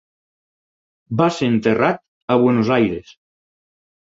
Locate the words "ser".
1.35-1.49